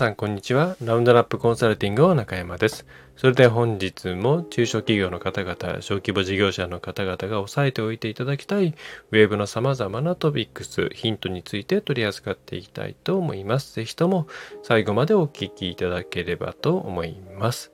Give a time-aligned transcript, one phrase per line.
[0.00, 0.78] さんこんにちは。
[0.82, 2.86] ラウンドラップコンサルティングの中山です。
[3.16, 13.74] それでは本日も中小企業の方々、小規模事業者の方々が押さえておいていただきたいウェブの様々なトピックス、ヒントについて取り扱っていきたいと思います。
[13.74, 14.26] ぜひとも
[14.62, 17.70] 最後までお聞きいただければと思います。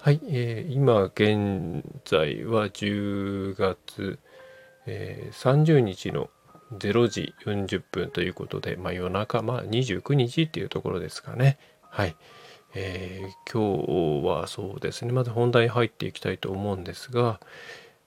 [0.00, 4.18] はい、えー、今現在は10月、
[4.86, 6.30] えー、30日の
[6.72, 11.58] 0時40分ということで、まあ、夜中、まあ、29日っていうところですかね。
[11.82, 12.16] はい。
[12.74, 17.40] えー、今日はそうですね、まず本題入っていきたいと思うんですが、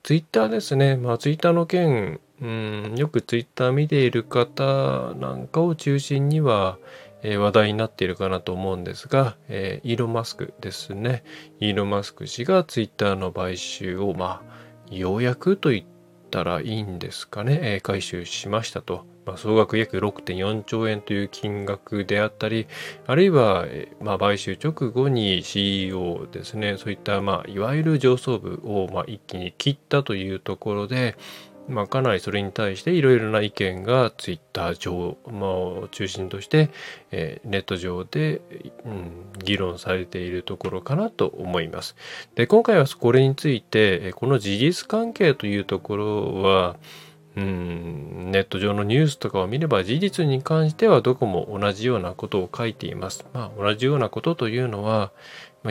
[0.03, 0.97] ツイッターですね。
[0.97, 6.77] まあ、ツイッターの件、うん、よくツイッター見ている方なんかを中心には、
[7.21, 11.23] えー、話題になっているかなと思うんですが、えー、イーロン・マスクですね。
[11.59, 14.41] イーロン・マスク氏がツイッターの買収を、ま
[14.91, 15.85] あ、ようやくと言っ
[16.33, 19.05] たらいいんですかね、えー、回収しましたと。
[19.25, 22.67] まあ、総額約6.4兆円という金額であったり、
[23.05, 23.65] あるいは、
[24.01, 31.15] まあ、買収直後に CEO ですね、そういった、まあ、いわゆる上層部を、まあ、一気に切ったというところで、
[31.67, 36.69] まあ、かなりそれに対していろいろな意見がツイッター上、まあ、を中心として、
[37.11, 38.41] えー、ネット上で、
[38.85, 39.11] うん、
[39.43, 41.95] 議論されているところかなと思います。
[42.35, 46.75] で今回はこれについてこの事実関係というところは
[47.35, 53.25] うんネット上のニュースとかを見れば事実に関してはどこも同じようなことを書いています。
[53.33, 55.11] まあ、同じようなことというのは、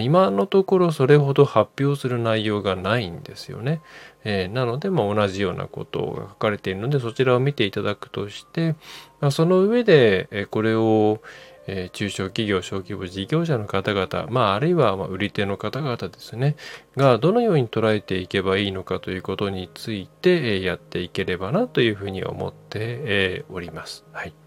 [0.00, 3.82] 今のところそれほど発表する内容がないんですよね。
[4.24, 8.74] えー、なので、まあ、同じようなことが書かれているのでそちらを見ていただくとして、
[9.20, 11.20] まあ、その上で、えこれを、
[11.66, 16.56] えー、中小企業、小規模事業者の方々、まあ、あるいはま売り手の方々ですね、
[16.96, 24.04] がどのように捉えていけばいいのかということについて、えやっていければなというふうに思って、えおります。
[24.12, 24.41] はい。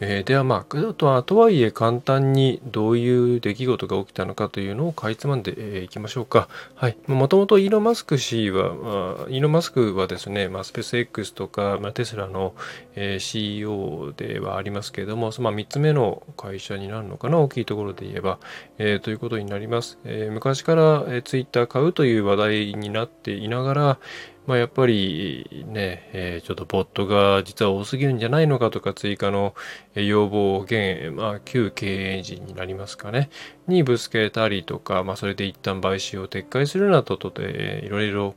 [0.00, 6.48] えー、ではまあとはとはいえ簡単にどういう出来事が起きたのかというのをかいつまんでい、えー、きましょうか。
[6.74, 6.96] はい。
[7.06, 12.54] もともとイーロン・マスク氏は、イーロン・マスクはですね、まあ、スペース X とか、まあ、テスラの、
[12.96, 18.38] えー、CEO ではありますけれども、まあ、3つ目の会社になるのかな、大きいところで言えば、
[18.78, 19.98] えー、ということになります。
[20.04, 23.98] えー、昔から、えー、ツイッター買うという話題になっていながら、
[24.46, 29.54] まあ、やっぱりね、えー、ちょっとボットが実は多すぎるんじゃないのかとか追加の
[29.94, 33.30] 要望を現、まあ、旧経営陣になりますかね、
[33.68, 38.34] にぶつけたりとか、まあ、それで一旦買収を撤回するなどとで、いろいろ、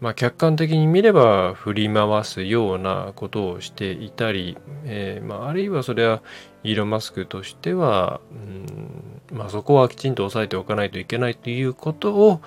[0.00, 6.22] まあ、客観的に見れば振り回すようなことをしていたり、えー、まあ、あるいはそれは
[6.64, 12.40] イーロン・マスクとしては、うんまあ、そこはきちんと押さえておかないといけないということを、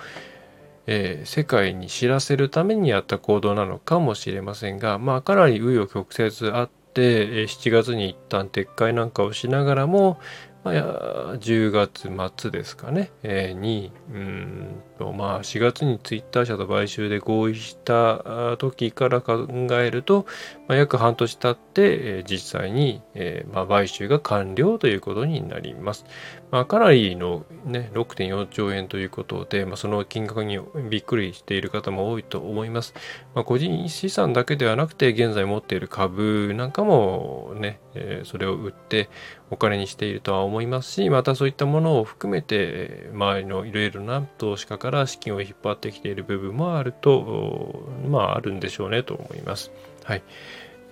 [0.86, 10.18] えー、世界に知らせるためにやった行動なのかもしれませんが、まあ、かなり紆余曲折あって、7月に一旦撤回なんかをしながらも、
[10.66, 20.26] まあ、10月末ですかね、えー、に、うんと、まあ、4月にツイッター社と買収で合意した時から考えると、
[20.68, 21.82] まあ、約半年経って、
[22.18, 26.04] えー、実際に、えー、まあ、買収が完了ということになります。
[26.50, 30.58] まあ、かなりの、ね、6.4兆円ということで、まあ、その金額に
[30.90, 32.94] びっくりしている方も多いと思います。
[33.34, 39.08] まあ、個人資産だけではなくて、現在持っている株なんかもね、えー、それを売って
[39.50, 49.72] お金にしているとは思いますしまたそういったものを含めて周りのいろいろな投資家から資金を引っ張ってきている部分もあるとまああるんでしょうねと思います。
[50.06, 50.22] はい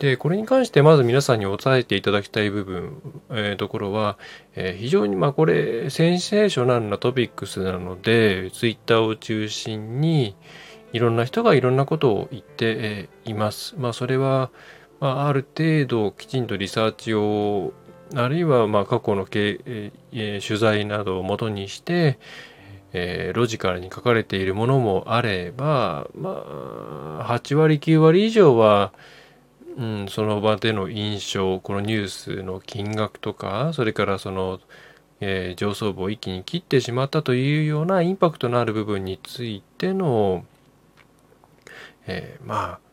[0.00, 4.18] で、これに関してまず皆さんに押さえていただきたい部分、えー、ところは、
[4.56, 10.36] えー、非常にまあこれセンセーショナルなトピックスなので、ツイッターを中心に
[10.92, 13.76] いろんな人がいろんなことを言っています。
[13.78, 14.50] まあそれは、
[14.98, 17.72] まあ、る程度きちんとリサーチを
[18.16, 22.18] あるいはま過去のけ、えー、取材などをもとにして、
[22.96, 26.44] えー、ロジカルに書かれているものもあれば、ま
[27.20, 28.92] あ、8割9割以上は、
[29.76, 34.60] うん、その場での印象このニュースの金額とかそれからその、
[35.20, 40.44] えー、上層部を一気に切ってしまったというようなインパクトのある部分についての、
[42.06, 42.84] えー、まあ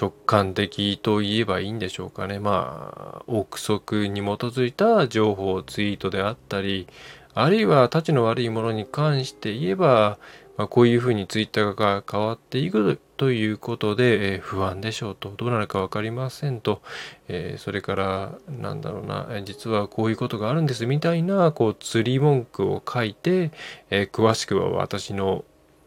[0.00, 2.38] 直感的と言えばいいんでしょうかね。
[2.38, 6.86] まあ、憶測に基づいた情報ツイートであったり、
[7.34, 10.18] あるいは立ちの悪いものに関して言えば、
[10.56, 16.82] まあ、こういうふうにツイッターが変わっていくということで、えー、不安でしょうと、どうなるか分かりませんと、
[17.28, 23.52] えー、それから、なんだろうな、実はこういうことがあるんですみたいな、こう、釣り文句を書いて、
[23.90, 25.44] えー、詳しくは私の、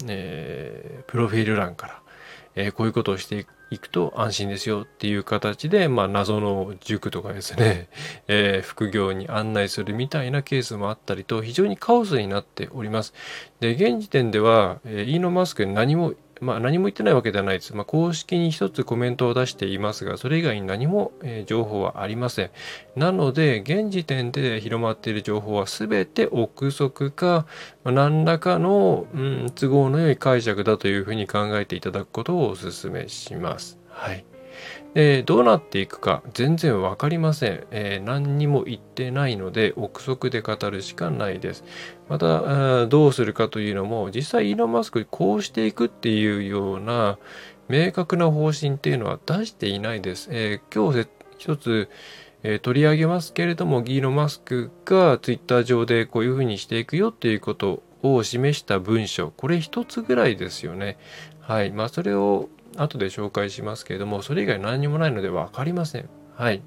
[0.08, 2.02] えプロフィール欄から、
[2.56, 7.90] えこういうことをしてい行くと安心ですよっていう形で、まあ、謎の塾とかですね、
[8.28, 13.14] えー、副業に案内するみたいなケースもあったりと非常にカオスになっております。
[13.60, 17.76] で現時点では、えー、イーノマスクに何もまあ、何も言ってないわけではないです。
[17.76, 22.52] まあ、公式に一つコメントを出していますが、それ以外に何も、えー、情報はありません。
[22.96, 27.46] なので、現時点で広まっている情報は全て憶測か、
[27.84, 33.80] まあ、何らかの、うん、都合の良い解釈だというふうに考えていただくことをお勧めします。
[33.90, 34.26] はい。
[34.94, 41.64] でどうなっていくか全然わかりません、えー、何にも言ってないので憶測で語るしかないです
[42.10, 47.18] またどうするかというのも実際イーロン・マスクこうしていくっていうような
[47.70, 51.90] 明確な方針っていうのは出していないです、えー、今日一つ
[52.46, 60.98] えー、取り上げますけれども、ギーロン・マスクがツイッター上でこういうふうにしていくよっていうことを示した文章、これ一つぐらいですよね。
[61.40, 61.72] はい。
[61.72, 66.10] まあ、それを後で紹介しますけれども、それ以外何にもないので分かりません。
[66.36, 66.62] はい。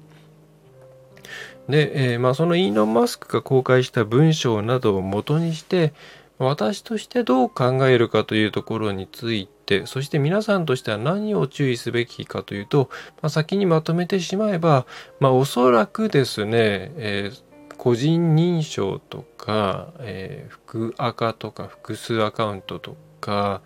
[1.69, 5.93] で、えー、まあ、そのイーロン・マスクが公開した文章などを元にして、
[6.39, 12.89] 私としてどう考えるかというところについて、そして皆さんとしては何を注意すべきかというと、
[13.21, 14.85] まあ、先にまとめてしまえば、
[15.19, 23.61] まあ、おそらくですね、えー個人認証とか、えー、複アカとか複数アカウントとか、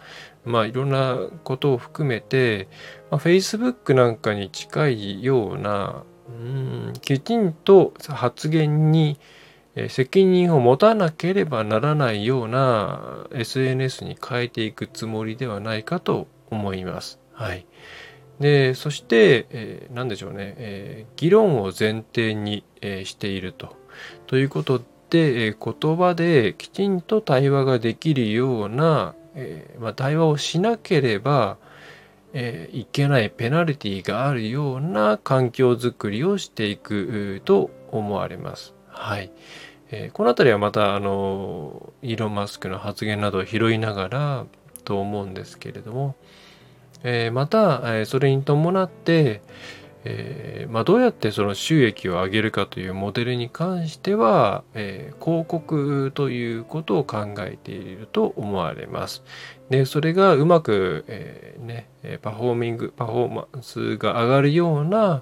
[0.45, 2.67] まあいろんなことを含めて、
[3.09, 9.19] まあ、Facebook なんかに近いような、うん、きちんと発言に
[9.89, 17.19] 責任を持たなければならないような SNS に変えていくつもりではないかと思います。
[17.33, 17.65] はい。
[18.39, 23.77] で、そして、えー、何でしょうね、えー、議論を前提に、えー、していると。
[24.27, 24.79] ということ
[25.09, 31.57] で、えー、言葉できちんと対話ができるようなえー、まあ、対話をしなければ、
[32.33, 38.73] えー、いけないペナルティがあるような環境づくりをしていくと思われます。
[38.87, 39.31] はい。
[39.91, 44.45] えー、この辺りはまた、あの、イーロン・マスクの発言などを拾いながら
[44.85, 46.15] と思うんですけれども、
[47.03, 49.41] えー、また、えそれに伴って、
[50.03, 59.23] えー、まあ、どうやってその収益を上げるかというモデルに関しては、えー、広告ということを考えていると思われます。
[59.69, 61.87] で、それがうまく、えー、ね、
[62.21, 65.21] パフォーミング、パフォーマンスが上がるような、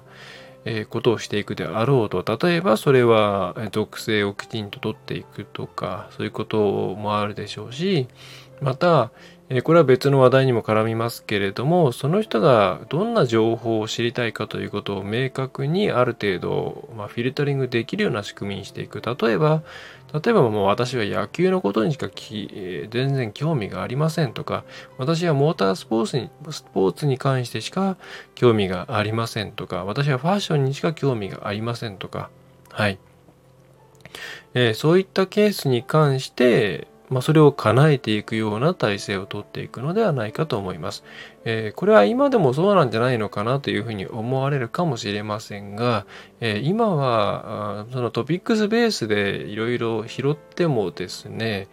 [0.66, 8.08] えことをしていくであろうと、例えばそれは属性をきちんと取っていくとか、そういうこともあるでしょうし、
[8.60, 9.10] また、
[9.52, 19.02] えこれは別の話題にも絡みますけれども、その人がどんな情報を知りたいかということを明確にある程度、まあ、フィルタリングできるような仕組みにしていく。
[19.02, 19.62] 例えば、
[20.12, 24.62] 例えばもう私は野球のことにしかき、全然興味がありませんとか、
[24.98, 27.96] 私はモータースポーツに、スポーツに関してしか
[28.36, 32.30] 興味がありませんとか、私はファッションにしか興味がありませんとか、
[32.70, 33.00] はい。
[34.54, 41.04] えー、そういったケースに関して、まあ、それを叶えていくような体制をとっていくのではないかと思います。
[41.44, 46.06] えー、これは今でもそうなんじゃないのかなというふうに思われるかもしれませんが、
[46.40, 51.68] えー、今はそのトピックスベースでいろいろ拾ってもですね、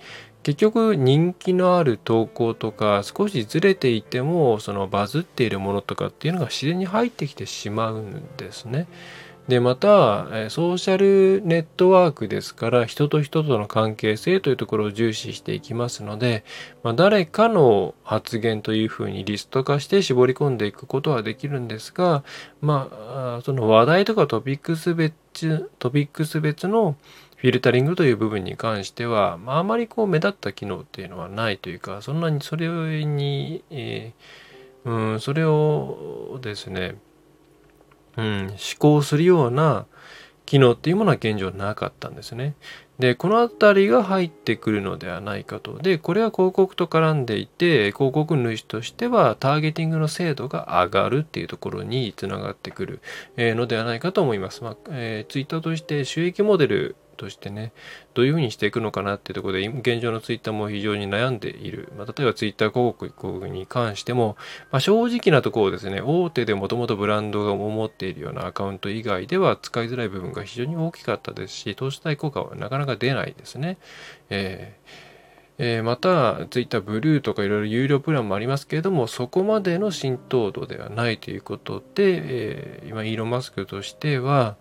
[0.48, 8.88] 結局人気のある投稿とか少しずれていてもそのバズっているものとかっていうのが自然に入ってきてしまうんですね。
[9.48, 16.44] で、また、ソーシャルネットワークですから、人と人との関係性というところを重視していきますので、
[16.84, 22.26] まあ、誰かの発言というふうにリスト化して絞り込んでいくことはできるんですが、
[22.60, 26.98] まあ、その話題とかトピックス別、トピックス別の
[27.38, 36.96] フィルタリングという部分に関しては、まあ、あまりこう目立った機能っていうのはないというか、そんなにそれに、えー、うん、それをですね、
[38.18, 39.86] うん、思考するような
[40.46, 42.56] 機能っていうものは現状なかったんですね。
[43.00, 45.78] で、このあたりが入ってくるのではないかと。
[45.78, 53.02] で、これは広告と絡んでいて、広告主としてはターゲティングの精度が上がるっていうところにつながってくる、
[53.38, 54.64] のではないかと思います。
[54.64, 57.74] まあえー、ツイッターとして収益モデルとしてね、
[58.14, 61.92] どういうふうにしていくのかなっていうところで、現状のツイッターも非常に悩んでいる。
[61.98, 64.38] まあ、例えばツイッター広告に関しても、
[64.72, 73.78] まあ、正直なところですね、大手でもともとブランドが思っているようなアカウント以外では使いづらい部分が非常に大きかったですし、投資対効果はなかなか出ないですね。
[74.30, 75.08] えー
[75.60, 84.56] えー、また、ツイッターブルーとかいろいろ有料プランもありますけれども、そこまでの浸透度ではないということで、えー、今、イーロン・マスクとしては、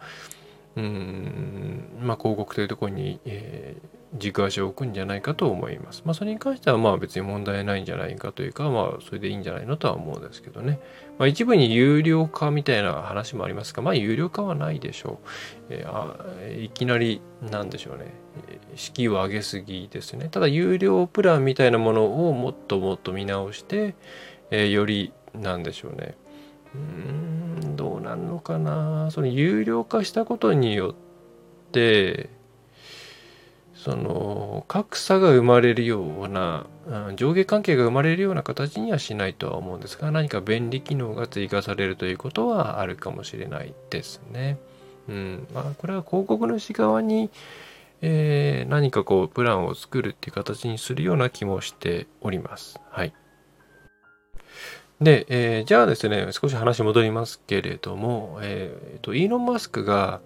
[0.77, 6.03] うん、まあ、広告というところに、えー、軸足を置くんじゃないかと思います。
[6.05, 10.79] まあ、それに関してはまあ別に問題ないんじゃないかというか、まあそれでいいんじゃないのとは思うんですけどね。
[11.19, 15.27] まあ、一部に有料化みたいな話もありますが、まあ有料化はないでしょう。
[15.71, 16.17] えー、あ
[16.63, 18.13] いきなりなんでしょうね。
[18.75, 20.29] 式を上げすぎですね。
[20.31, 23.95] ただ有料プランみたいなものをもっともっと見直して、
[24.51, 26.17] えー、よりなんでしょうね。
[27.63, 29.11] うん、どうなんのかな。
[29.11, 32.31] その有料化したことによって、
[33.87, 36.67] その格差が生まれるような
[37.15, 44.59] 上下関係が生まれるような形にはしないとは思うんですが何か便利機能が追加されるということはあるかもしれないですね。
[45.09, 47.31] うんまあ、これは広告主側に、
[48.03, 52.81] えー、何かこうプランを作るっていう形にするような気もしております。
[52.91, 53.13] はい。
[55.01, 60.21] で、えー、じゃあですね少し話戻りますけれども、えーとイーロン・マスクが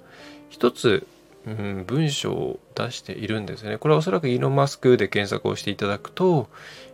[0.49, 1.07] 一つ
[1.47, 3.79] うん、文章を出しているんですね。
[3.79, 6.49] これはおそらくイーロン・マスクで検索をしていただくと、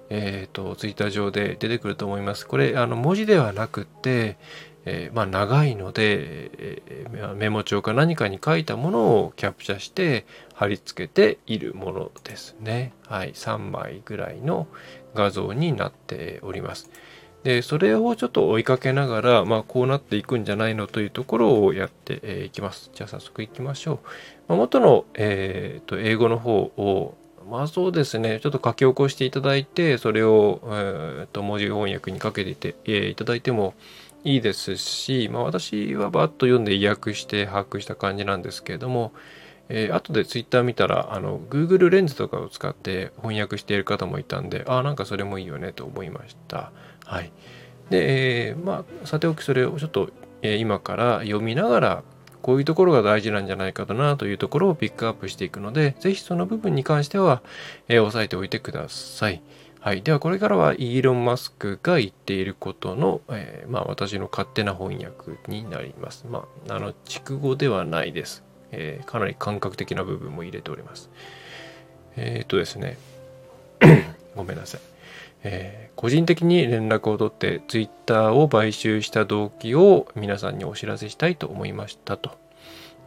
[0.08, 2.46] えっ、ー、と、ツイッター上で出てくると思います。
[2.46, 4.36] これ、あの、文字ではなくて、
[4.84, 12.92] えー、まあ、長いので、えー、メモ帳か何かに書いたものをキャプチャして貼り付けているものですね。
[13.08, 13.32] はい。
[13.32, 14.68] 3枚ぐらいの
[15.16, 16.88] 画像になっております。
[17.46, 22.90] で、それをちょっと追いかけながら、まあ、こうなっていくんじゃないのというところをやってい、きます。
[22.92, 23.98] じゃあ早速いきましょう。
[24.48, 27.14] まあ、元の、えーと、英語の方を、
[27.48, 33.74] まあそうですね、ちょっと書き起こしていただいて、それを、えーと、文字翻訳にかけていて、えー、いただいても
[34.24, 39.12] いいですし、まあ、私はバッと読んで意訳して把握した感じなんですけれども、
[39.68, 46.72] えー、後でツイッター見たら、あの、Google レンズとかを使って翻訳している方もいたんで、ああ、なんかそれもいいよねと思いました。
[47.06, 47.32] はい。
[47.88, 50.10] で、えー、まあ、さておきそれをちょっと、
[50.42, 52.02] えー、今から読みながら、
[52.42, 57.42] こういうところが大事なんじゃないかなというところをピックアップしていくので、ぜひその部分に関しては、
[57.88, 59.40] えー、押さえておいてください。
[59.80, 60.02] はい。
[60.02, 66.26] では、これからはイーロン・マスクが言っていることの、えー、まあ、私の勝手な翻訳になります。
[66.28, 68.42] まあ、あの、筑語ではないです。
[68.72, 71.08] えー、かなり感覚的な部分も入れております。
[72.16, 72.98] えー、っとですね。
[74.34, 74.95] ごめんなさい。
[75.48, 82.32] えー、個人的に連絡を取って Twitter を買収した動機を皆さんにお知らせしたいと思いましたと。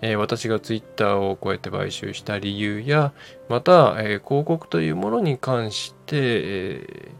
[0.02, 3.12] えー、私が Twitter をこうやって買収した理由や、
[3.50, 7.12] また、えー、広告というものに関して、え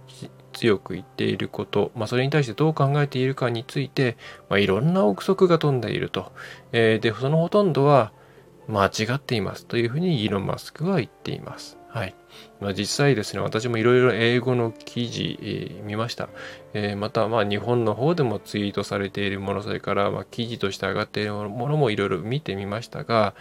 [0.54, 4.18] 強く言っていること、まあ、それに対してどう考えているかについて、
[4.50, 6.32] まあ、いろんな憶測が飛んでいると。
[6.72, 8.12] えで、そのほとんどは
[8.68, 11.78] 間違っていますというふうにイーロン・マスクは言っています。
[11.90, 12.16] はい。
[12.60, 16.30] まあ、実際ですね、私もいろいろ英語の記事、えー、見ました。
[16.74, 23.34] えー、また、まあ、日本の方でもツイートされているもの、それから、まあ、記事として上がっているものもいろいろ見てみましたが、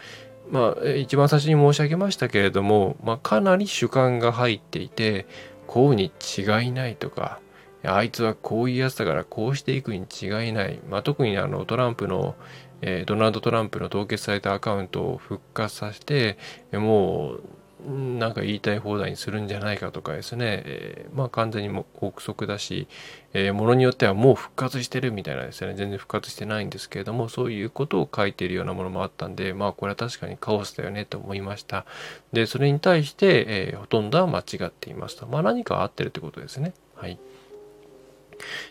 [0.50, 5.26] まあ、一番最初に申し上げましたけれども、まあ、かなり主観が入っていて、
[5.66, 7.40] こうに違いないとか、
[7.84, 10.80] あいつはこういうやつだからこうしていくに違いない。
[10.88, 12.34] まあ、特にあのトランプの、
[12.80, 16.38] えー、ドナルド・トランプの凍結されたアカウントを復活させて、
[16.72, 17.42] もう
[17.86, 22.88] なんか言いたい放題にするんじゃないかとかですね、えー、まあ完全にも憶測だし、
[23.32, 31.86] えー、ものによってはもう復活してるみたいなですね、全然復活してないんですけれども、そういうことを書いているようなものもあったんで、まあこれは確かにカオスだよねと思いました。
[32.32, 35.26] で、それに対して、えー、ほとんどは間違っていますと。
[35.26, 36.74] まあ何か合ってるってことですね。
[36.96, 37.18] はい。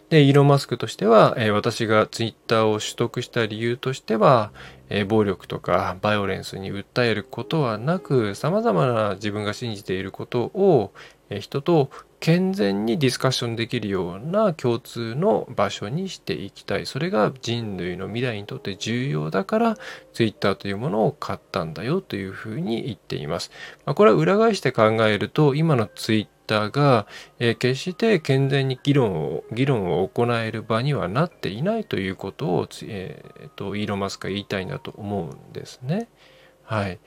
[0.10, 4.52] で、イーロン・マスクとしては、えー、私がツイッターを取得した理由としては、
[4.90, 10.92] えー、暴力とかバイオレンスに訴えることはなく、様々な自分が信じていることを、
[11.30, 16.86] えー、人と健全にディスカッションできるような共通の場所にしていきたい。
[16.86, 19.78] それが人類の未来にとって重要だから、
[20.14, 23.52] ツイッターというものを買ったんだよというふうに言っています。
[23.86, 27.06] まあ、これは裏返して考えると、今のツイッターが、
[27.40, 36.08] え、決して健全に議論を議論を行える場にはなっていないということを、えーと、イーロン・マスクが言いたいなと思うんですね。
[36.64, 37.00] はい。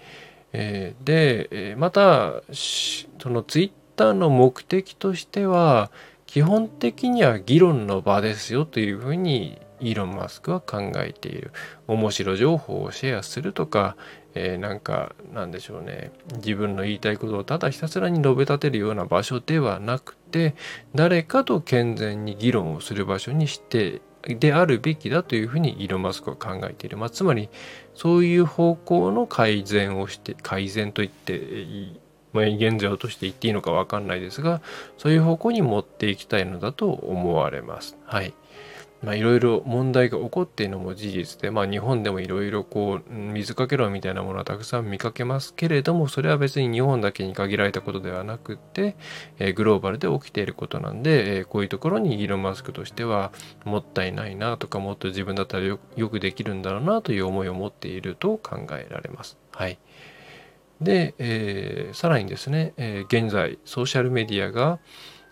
[0.52, 5.90] えー、で、また、そのツイッターの目的としては、
[6.26, 11.52] 基本的には議論の場ですよというふうにイーロン・マスクは考えている。
[11.88, 13.96] 面白情報をシェアするとか、
[14.34, 20.54] えー、なんかなんでしょうね自分の言いたいことをただひたすらに述べ立てるような場所ではなくて
[20.94, 27.48] 誰かと健全に議論をする場所にしてであるべきだというふうにイーロン・マスクは考えている、まあ、つまり
[27.94, 32.00] そういう方向の改善をして改善といっていい
[32.32, 34.60] まあ、現状として言っていいのか分かんないですが
[34.98, 37.96] そういう方向に持っていきたいのだと思われます。
[38.04, 38.34] はい。
[39.02, 48.96] まあいろいろ問題が起こっているのも事実で、まあ日本でもいろいろこう、水かけ論みたいなものはたくさん見かけますけれども、それは別に日本だけに限られたことではなくて、
[49.38, 53.32] えー、グローバルで起きていることなんで、えー、こういうところにイーロン・マスクとしては
[53.64, 59.38] もったいないなとか、もっと自分だったらよくできるんだろうなという思いを持っていると考えられます。
[59.52, 59.78] はい。
[60.80, 64.78] で、えー、さらにですね、え、現在ソーシャルメディアが、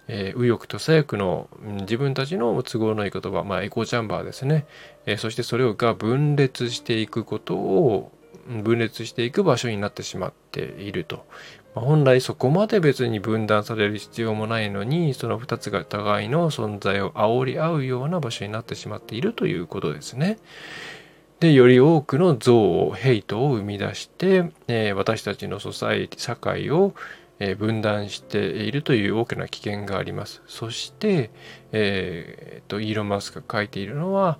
[0.09, 1.49] えー、右翼と左翼の
[1.83, 4.67] 自分たちの都合のいい言葉、まあ、エコーチャンバーですね、
[5.07, 8.13] えー、そしてそれが分裂していくことを
[8.49, 11.25] 分裂していく場所になってしまっていると。
[11.75, 20.39] 本来そこまで別に分断される必要もないのにその2つが互いの存在を煽り合うような場所になってしまっているということですね。
[21.41, 22.51] でより多くの憎
[22.91, 26.95] 悪ヘイトを生み出して、えー、私たちのソサイティ社会を、
[27.59, 30.43] 分断しているという大きな危険があります。
[30.47, 31.31] そして、
[31.73, 34.39] えー、とイーロン・マスクが書いているのは、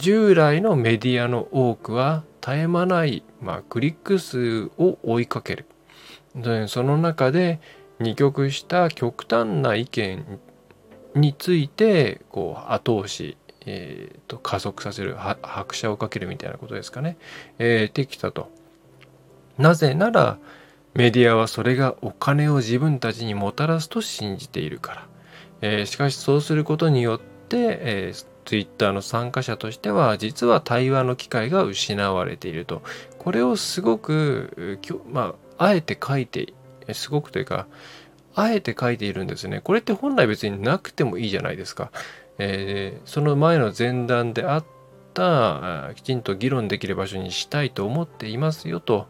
[0.00, 5.66] 従来のメディアの多くは絶え間ない、まあ、クリック数を追いかける。
[6.68, 7.60] その中で
[8.00, 10.40] 二極した極端な意見
[11.14, 13.36] についてこう後押し
[13.66, 17.16] えーと、加速させる拍車をかけるみたいなことですかね、
[17.58, 18.50] えー、できたと。
[19.58, 20.38] なぜなら
[20.94, 25.08] メディアはそれがお金を自分たちにもたらすと信じているから。
[25.62, 32.82] えー、しかしそうすることによって、えー、Twitter の参加者としては実は対話の機会が失われていると。
[33.18, 34.78] これをすごく、
[35.10, 36.52] まあ、あえて書いて、
[36.92, 37.66] すごくというか、
[38.34, 39.60] あえて書いているんですね。
[39.60, 41.90] これって本来別になくてもいいじゃないですか。
[42.38, 44.64] えー、その前の前段であっ
[45.14, 49.06] たきちんと議論できる場所にしたいと思っていますよと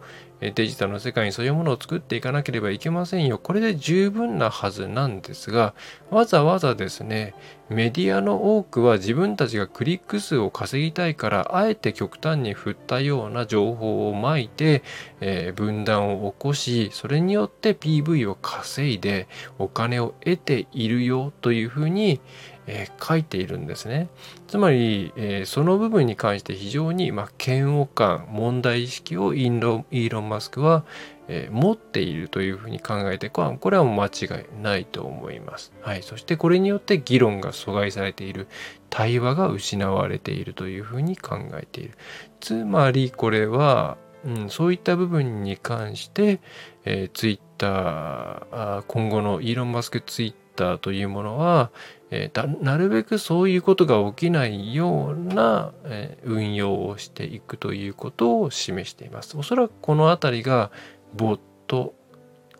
[0.51, 3.39] デジタルの世界にそういうものを作っていかなければいけませんよ。
[3.39, 5.75] これで十分なはずなんですが、
[6.11, 7.35] わざわざですね、
[7.73, 14.83] メディアの多くは自分たちがクリック数を稼ぎたいから、あえて極端に振ったような情報をまいて、
[15.21, 22.21] えー、分断を起こし、それによって PV を稼いでお金を得ているよというふうに、
[22.67, 24.09] えー、書いているんですね。
[24.47, 30.85] つまり、えー、その部分に関して非常に、まあ、嫌悪感、問題意識をイーロイーロン・マスクは、
[31.29, 34.11] えー、持っているというふうに考えてこれは間違
[34.43, 35.73] いないと思います。
[35.81, 38.49] はい、そしてこれによって議論が阻害されている
[38.91, 41.95] 対話が失われているというふうに考えている。
[42.41, 46.41] つまりこれは、うん、そういった部分に関して、
[46.85, 51.71] えー、ツイッター今後のイーロン・マスクツイッターというものは、
[52.11, 59.37] えー、なるべくそういうことが起きないような、えー、運用をしていくということを示しています。
[59.39, 60.71] おそらくこの辺りが
[61.15, 61.95] ボット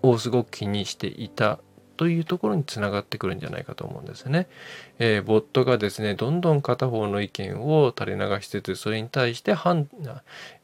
[0.03, 1.59] をすごく気にしていた
[1.97, 4.49] というところにつながってくるんじゃないかと思うんですね。
[4.99, 9.89] えー、ボットがですねどんどん片方の意見を垂れ流しつつそれに対して反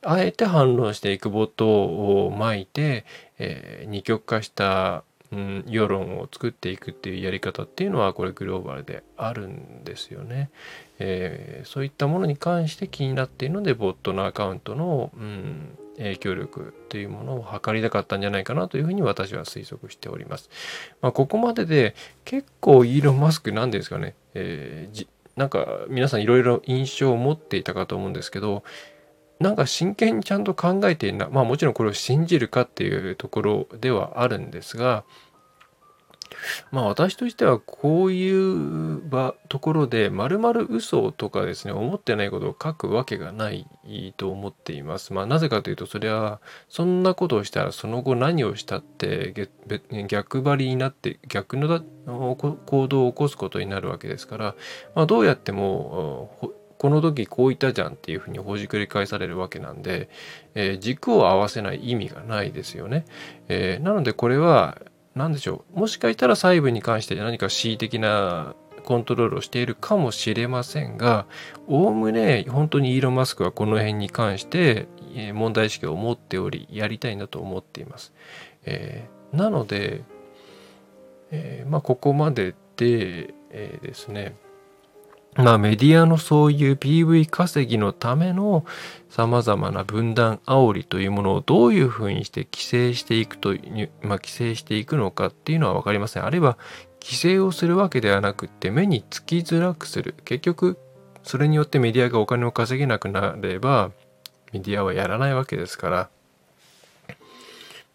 [0.02, 1.84] あえて反論していくボット
[2.24, 3.04] を巻いて、
[3.38, 10.48] えー、二極化したうん、世論を作っていくっていうやり方っていうのはこれグローバルであるんですよね。
[10.98, 20.50] えー、そういったものに関して気になっているのでボットのアカウントの、うん、影響力というものを測りたかったんじゃないかなというふうに私は推測しております。
[21.00, 25.06] まあ、ここまでで結構イーロン・マスクなんですかね、えー、
[25.36, 28.64] なんか皆さんいろいろ印象を持っていたかと思うんですけど
[29.40, 31.28] なんか真剣にちゃんと考えているな。
[31.28, 35.04] まあもちろんこれを信じるかっていうところではあるんですが、
[36.70, 43.66] まあ私としてはこういう場ところで丸々嘘とかですね思ってないことを書くわけがない
[44.16, 45.12] と思っています。
[45.12, 49.48] まあなぜかというとそれはそんなことをしたらその後何をしたって
[50.08, 51.80] 逆張りになって逆の
[52.36, 54.54] 行動を起こすことになるわけですから、
[54.94, 60.08] まあ、どうやってもこの時こう言ったじゃんっていうふうにほじくり返されるわけなんで、
[60.54, 63.04] えー、軸を合わせない意味がないですよね。
[63.48, 64.78] えー、なのでこれは
[65.14, 71.26] 何でしょうもしかしたら細部に関して何か恣意的なコントロールをしているかもしれませんが
[71.66, 74.88] おおむね本当にイーロン・マスクはこの辺に関して
[75.34, 78.12] 問題意識を持っておりやりたいんだと思っています。
[78.64, 80.04] えー、なので、
[81.30, 84.36] えー、まあここまでで、えー、ですね
[85.38, 88.64] まあメディアのそういう PV 稼ぎのための
[89.08, 96.24] 様々な分断煽りというものをどういうふうにして規制していくという、まあ規制していくのかっていうのは分かりません。
[96.24, 96.58] あるいは
[97.00, 100.14] 規制をするわけではなくって目につきづらくする。
[100.24, 100.76] 結局
[101.22, 103.90] それによってメディアがお金を稼げなくなれば
[104.52, 106.10] メディアはやらないわけですから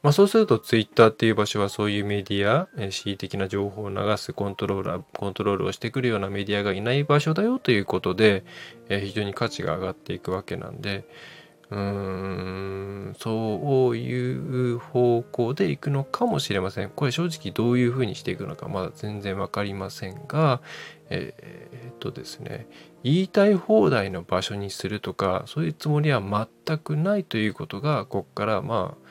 [0.04, 8.44] まあ、そうすると Twitter っていう場所はそういうメディア、え恣意的な情報を流すコントローラー、コントロールをしてくるようなメディアがいない場所だよということで、
[8.90, 11.06] え非常に価値が上がっていくわけなんで、
[11.72, 16.90] うーん、そういう方向でいくのかもしれません。
[16.90, 20.62] これ正直どういうふうにしていくのかまだ全然わかりませんが、
[21.10, 22.68] えー、っとですね、
[23.04, 29.03] 言いたい放題の場所にするとか、そういうつもりは全くないということが、ここからまあ、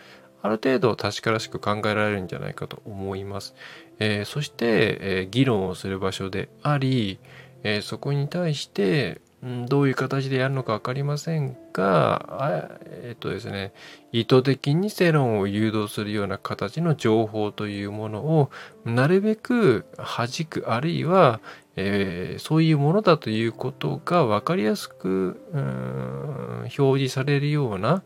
[0.43, 3.55] ある程度確からしく考えられるんじゃないかと思います。
[3.99, 7.19] えー、そして、えー、議論をする場所であり、
[7.63, 13.73] えー、そこに対して、うん、どういう形でやるのか分かりませんが、えっとですね、
[14.13, 18.51] 意図的に世論を誘導するような形の情報というものを
[18.85, 21.41] なるべく弾く、あるいは、
[21.75, 28.05] えー、そういうものだということが分かりやすく、うん、表示されるような、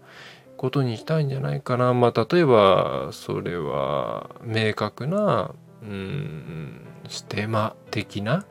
[0.57, 1.95] ことにしたいんじゃないかな。
[1.95, 8.45] まあ、例えば、それは明確な、うん、ステマ的な、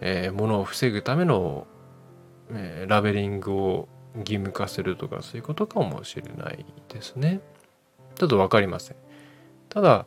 [0.00, 1.66] えー、ものを防ぐための、
[2.50, 7.40] えー、ラベリングを義務化するとか、そういうことかもしれないですね。
[8.14, 8.96] ちょっと分かりません。
[9.68, 10.06] ただ、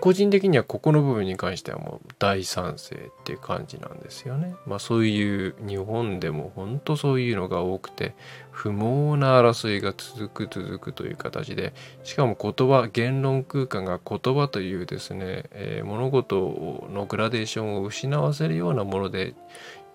[0.00, 4.54] 個人的にはここの部分に関してはもう大賛成っていう感じなんですよね。
[4.66, 8.14] まあそういう日本でも本当そういうのが多くて
[8.50, 19.34] 不毛な争いが続く続くという形でしかも言葉言論空間が言葉というですね、えー、物事のグラデーションを失わせるようなもので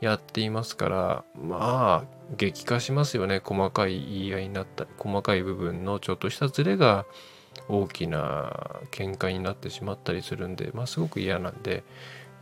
[0.01, 7.05] やっていますからまあ激化しますよね細かい言い合いになったり細かい部分のちょっとしたズレが
[7.67, 11.83] 大きな喧嘩になってしまったりするんで、まあ、すごく嫌なんで、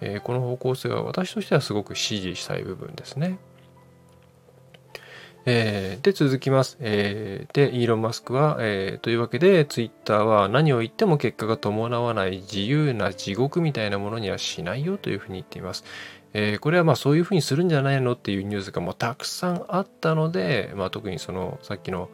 [0.01, 3.39] えー、この方向性は私としてはすごく支持したい部分ですね。
[5.49, 6.77] えー、で、続きます。
[6.81, 15.85] えー、で、イーロン・マスクは、えー、というわけで、ツイッターは何を言っても結果が伴わない自由な地獄みたいなものにはしないよというふうに言っています。
[16.33, 22.09] え、これはまあそういうふうにするんじゃないのっていうニュースがもうたくさんあったので、まあ、特にそのさっきの、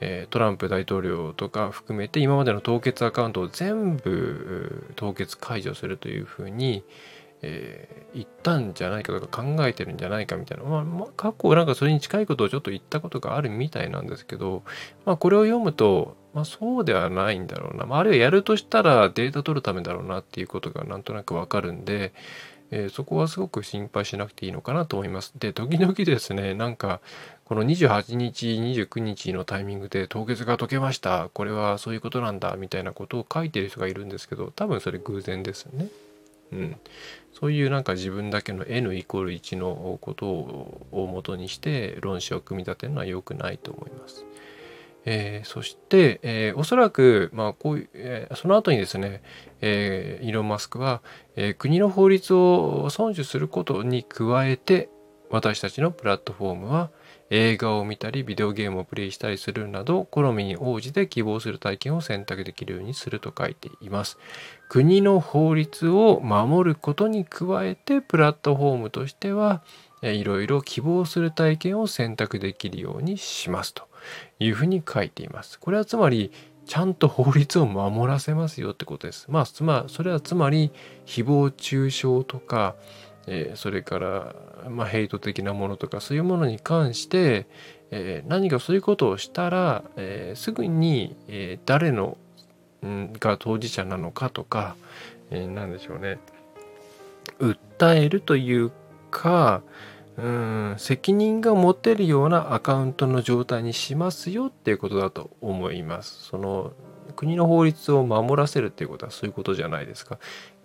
[0.00, 6.84] えトランプ大統領とか含めて今までの凍結アカウントを全部凍結解除するというふうに、
[7.42, 14.62] えー、言ったんじゃないかとか考えてるんじゃないかみたいな、まあ、まあ、過去なんかそれに近いことをちょっと言ったことがあるみたいなんですけど、
[15.04, 22.12] まあ、これを読むと、まあ、そうではないんだろうな、まあ、あるいはやるとしたらデータ取るためだろうなっていうことがなんとなくわかるんで、
[22.70, 25.32] えー、そこはすごく心配しなくていいのかなと思います。
[25.38, 27.00] で、時々ですね、なんか、
[27.48, 31.30] この28日、29日のタイミングで凍結が解けました。
[31.32, 35.88] これはそういうことなんだ、みたいなことを書いてる人がいるんですけど、多分それ偶然ですよね。
[36.52, 36.76] うん。
[37.32, 44.26] そういうなんか自分だけの n イコール1のことを元にして論旨を組み立てるのは良くないと思います。
[45.06, 49.22] えー、そして、えー、おそらく、まあ、こういう、えー、その後にですね、
[49.62, 51.00] え、イーロン・マスクは、
[51.34, 54.90] え、国の法律を遵守することに加えて
[55.30, 56.90] 私たちのプラットフォームは
[57.30, 64.18] 映画を見たりビデオゲームをプレイしたりするなど好みに応じて希望する体験を選択できるようにすると書いています。
[64.68, 69.62] 国の法律を守ることに加えてプラットフォームとしては
[70.02, 73.74] いろいろ希望する体験を選択できるようにします。
[73.74, 73.84] と
[74.38, 75.58] いうふうに書いています。
[75.58, 76.32] これはつまり
[76.66, 79.26] ちゃんと法律を守らせますよってことです。
[79.28, 80.70] まあつまりそれはつまり
[81.06, 82.74] 誹謗中傷とか
[83.30, 84.34] えー、それから、
[84.68, 87.46] まあ、ヘイト的なものとかそういうものに関して、
[87.90, 92.16] えー、何かそういうことをしたら、えー、すぐに、え誰の、
[92.84, 94.76] ん、が当事者なのかとか、
[95.30, 96.18] えー、何でしょうね
[97.38, 98.72] 訴えるという
[99.10, 99.62] か
[100.18, 106.24] うん責任が持てるようなアカウントの状態にしますよっていうことだと思います。
[106.24, 106.72] その
[107.14, 110.18] 国の法律を守らせるっていうことはそういうことじゃないですか。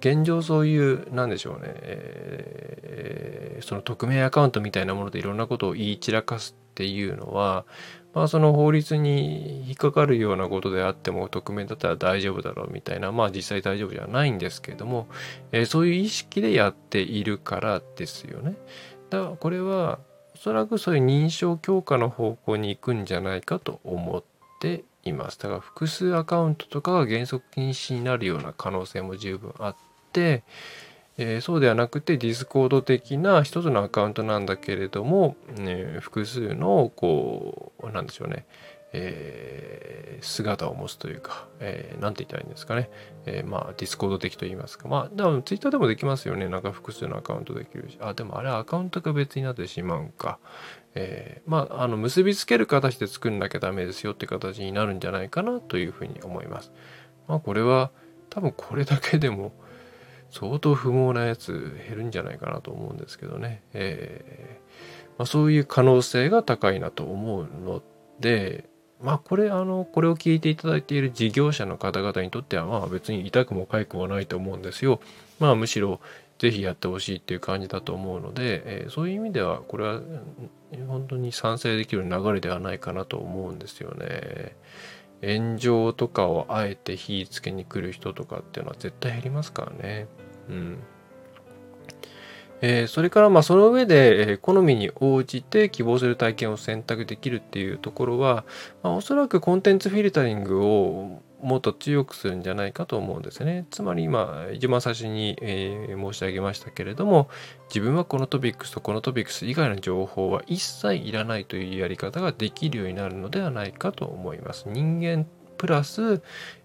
[0.03, 7.63] 現状そういうなんでしょうね、えー、その匿名アカウントみたいなものでいろんなことを言い散らかすっていうのは
[8.13, 15.07] まあその法律に引っかかるようなことであっても匿名だったら大丈夫だろうみたいなまあ実際大丈夫じゃないんですけれども、
[15.53, 18.55] えー、そういう意識でやっているからですよね。
[19.09, 19.99] だからこれは
[20.35, 24.23] おそらくそういう認証強化の方向に行くんじゃないかと思っ
[24.59, 25.39] ています。
[25.39, 29.92] だから複数アカウントとかが原則禁止になるような可能性も十分あって、
[31.17, 38.45] えー、そうではなくてディスコード的な一つのアカウントなんだけれども、ね、複数のこうなんでしょうね、
[38.93, 42.89] えー、姿を持つというか、えー、て言ったらいいんですかね。
[43.25, 44.87] えー、まあ、ディスコード的と言いますか。
[44.87, 46.47] まあ、多分ツイッターでもできますよね。
[46.47, 47.97] なんか複数のアカウントできるし。
[47.99, 50.39] あ、でもあれアカウントが別になってしまうんか。
[50.95, 56.71] えー、まあ、あの、結びつける形で作んなきゃダメですよって形になるんじゃないかなというふうに思います。
[57.27, 57.91] まあ、これは、
[58.29, 59.53] 多分これだけでも、
[60.33, 63.61] 相当不毛なやつ減るんじゃないかなと思うんですけどね。
[63.73, 64.63] えー
[65.17, 67.81] まあ、そういう可能性が高いなと思うの
[68.19, 68.69] で、
[69.01, 75.01] まあこれ、あの、これを聞いていただいている事業者の方々にとっては、まあ別に痛くも痒くもないと思うんですよ。
[75.39, 75.99] まあむしろ、
[76.39, 80.01] ぜひやってほしいっていう感じだと思うので、えー、そういう意味では、これは
[80.87, 84.55] 本当に賛成できる流れではないかなと思うんですよね。
[85.21, 90.07] 炎上とかをあえて火つけに来る人とかっていうのは絶対減りますからね。
[90.49, 90.77] うん。
[92.65, 98.45] えー、それからまあその上で、えー、好みに応じて希望する体験を選択できるっていうところは、
[98.83, 103.67] まあ、おそらくコンテンツフィルタリングをもっと強くするんじゃないかと思うんですね。
[103.69, 107.27] つまり今、一番最初に、えー、申し上げましたけれども、
[107.67, 114.69] 自分はこのトピックスとこのトピックス以外の情報は一切いらないというやり方ができるようになるのではないかと思います。
[114.69, 115.27] 人間
[115.57, 116.21] プラス、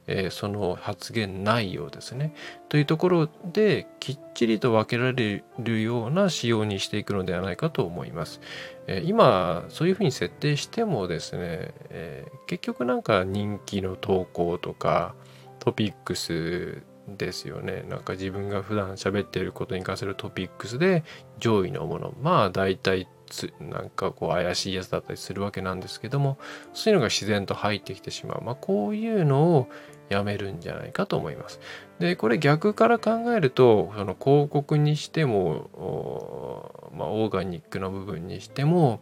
[0.08, 2.34] えー、その発言内容ですね。
[2.68, 8.40] というところできっちりと分けられるような仕様にしていくのではないかと思います。
[8.86, 15.14] えー、今そういうふうに設定してもですね、えー、結局なんか人気の投稿とか
[15.60, 16.82] トピックス
[17.16, 17.84] ですよね。
[17.88, 21.04] なんか自分が普段喋っていることに関するトピックスで
[21.38, 22.14] 上位のもの。
[22.22, 26.38] まあ大体つなんかこう怪しいやつだったりするわけなんですけども
[26.72, 29.68] そういうのが自然と入ってきてしまう、まあ、こういうのを
[30.08, 31.60] やめるんじゃないかと思います。
[31.98, 39.00] でこれ逆から考えるとその広告にしてもまあ、オーガニックな部分にしても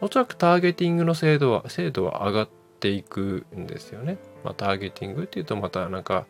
[0.00, 2.48] おそらくターゲティングの精度は精度は上がっ
[2.80, 4.18] ていくんですよね。
[4.44, 6.26] まあ、ターゲティングっていうとまたなんか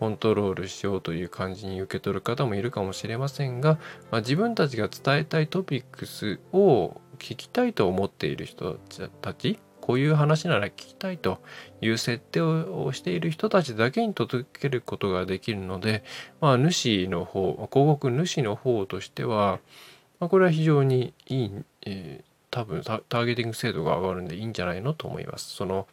[0.00, 3.78] コントロールしようという感じに受け取る方もいるかもしれませんが、
[4.10, 8.78] まあ、自分たちが伝えたいトピックスを聞きたいと思っている人
[9.20, 11.40] たちこういう話なら聞きたいと
[11.82, 16.02] いう設定をしている人たちだけに届けることができるので、
[16.40, 19.60] まあ、主の方広告主の方としては、
[20.18, 21.52] まあ、これは非常にいい、
[21.84, 25.50] えー、多分ターゲティング精度が上がるんでいいんじゃないのと思います。
[25.50, 25.86] その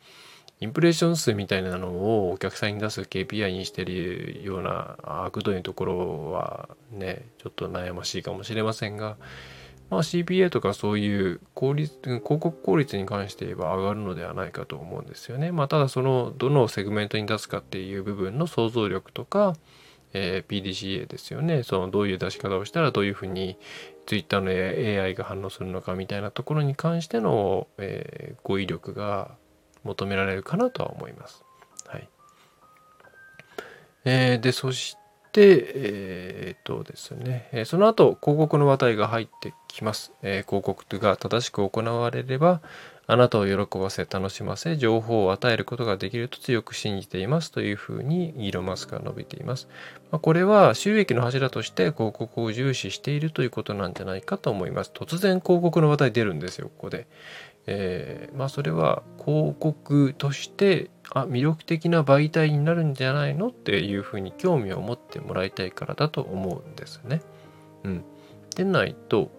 [0.59, 9.17] インプレッション数みたいなのをお客さんに出す KPI にしてるようなあ悪どいところはねちょっと悩ましいかもしれませんが、
[9.91, 15.51] まあ、CPA とかそういう効率広告効率に関して言えば上がるのではないかと思うんですよね。
[15.51, 19.55] まあ、ただそのどのセグメントに出すかっていう部分の想像力とか、
[20.13, 21.61] えー、PDCA ですよね。
[21.61, 23.59] そのどういう出し方をしたらどういうふうに
[24.07, 29.35] Twitter の AI が反応するのかみたいなところに関しての、えー、語彙力が
[29.87, 31.43] 求められるかなとは思います。
[31.87, 32.09] はい。
[34.05, 34.95] えー、で、そし
[35.31, 40.11] て、えー、っとですね、えその後、広告の話題が入ってきます。
[40.21, 42.61] え広告が正しく行われれば、
[43.09, 49.69] あなたを喜ばせ、楽しませ、情報を与えることができると強く信じていますというふうにイーロン・マスクは述べています。
[50.11, 54.91] ま、これは収益の柱として広告を重視しているということなんじゃないかと思います。
[54.93, 57.07] 突然広告の話題出るんですよ、ここで。
[57.67, 67.21] えー、まあそれは広告としてあ魅力的な媒体になるんじゃないのっていうふうに興味を持ってもらいたいからだと思うんですね。
[67.83, 68.03] うん。
[68.55, 69.29] でないと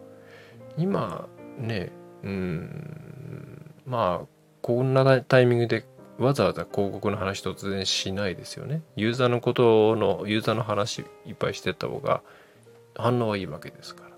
[0.77, 1.27] 今
[1.59, 1.91] ね
[2.23, 4.27] うんまあ
[4.62, 5.85] こんなタイミングで
[6.19, 8.83] わざわざ広告の話突然しないですよね。
[8.97, 12.23] ユーザーのことのユーザーの話いっぱいしてた方が
[12.97, 14.11] 反応はいいわけですから。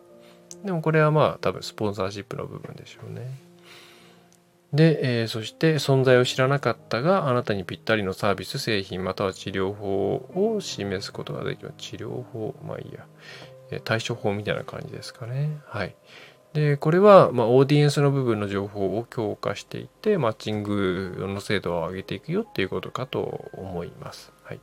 [0.65, 3.50] でもこれはまあ多分スポンサーシップの部分でしょうね。
[4.73, 13.07] で、えー、そして存在を知らなかったがあなたにぴったりのサービス製品または治療法を示すことができる治療法まあいいや、
[13.73, 15.59] え、対処法みたいな感じですかね。
[15.67, 15.97] はい。
[16.53, 24.33] でこれは、まあ、オーディエンスの部分の情報を強化していってマッチングの精度を上げていくよっていうことかと思います。
[24.43, 24.61] はい。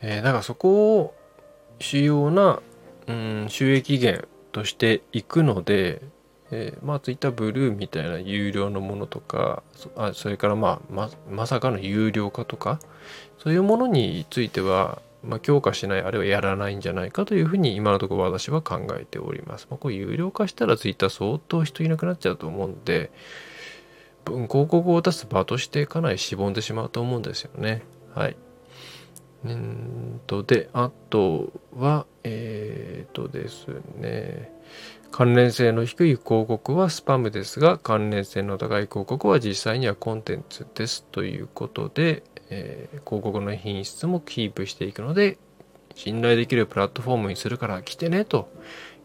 [0.00, 1.14] えー、だからそこを
[1.80, 2.60] 主要な、
[3.06, 6.02] うん、収益源としていくので
[6.56, 9.64] えー、まあ Twitter ブルーみたいな有料のものとか
[9.96, 12.78] あそれからまあままさかの有料化とか
[13.38, 19.66] そういうものについては、まあ、強化しないあるいはやらないんじゃないかというふうに今のところ私は考えております。
[19.68, 23.10] まあ、これ有料化したら Twitter 相当人いなくなっちゃうと思うんで
[24.24, 27.82] 広告を出す場としてかなりしぼんでしまうと思うんですよね。
[28.14, 28.36] はい。
[29.44, 34.53] うんとであとはえっ、ー、とですね
[35.16, 45.38] 関連性の低い広告はスパムですが関連性の高い広告は実際にはコンテンツですということで、えー、広告の品質もキープしていくので
[45.94, 48.48] 信頼できるプラットフォームにするから来てねと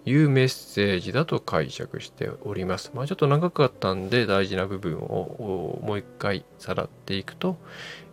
[0.04, 2.90] いうメッセージだと解釈しております。
[2.96, 7.58] まあちょっと長かったんで大事な部分をもう一回さらっていくと、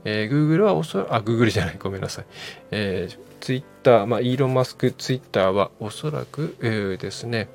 [0.09, 2.25] えー、Google はおそらく、あ、Google じゃない、 ごめんなさい。
[2.71, 7.49] えー、Twitter、まあイーロン・マスク Twitter はおそらく、えー、ですね、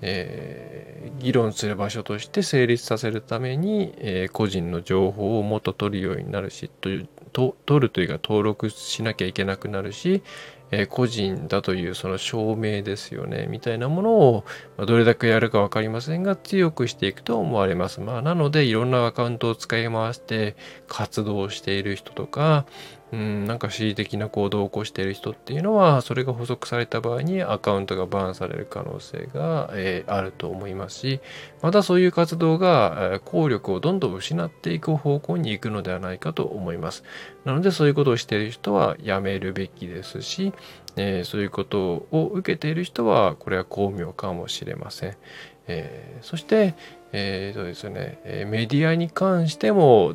[0.00, 10.22] えー、議論する場所として成立させるために、えー、個人の情報をもっと取るようになるしというと取るというか登録しなきゃいけなくなるし、
[10.72, 14.44] え、個人だというその証明ですよねみたいなものを、
[14.76, 18.00] ま、どれだけやるか分かりませんが強くしていくと思われます。
[18.00, 20.56] まあ、なのでいろんなアカウントを使い回して
[20.86, 22.66] 活動している人とか、
[23.12, 31.20] うん、なんか恣意的な行動を起こしている人っていうのはそれが補足された場合にアカウントがバーンされる可能性が、えー、あると思いますし
[31.60, 37.04] またそういう活動が、え、効力をどんどん失っていく方向に行くのではないかと思います。
[37.44, 40.52] なのでそういうことをしている人はやめるべきですし、
[40.96, 45.16] えー、そういうことを受けている人はこれは巧妙かもしれません、
[45.66, 46.74] えー、そして、
[47.12, 50.14] えーとですね、メディアに関しても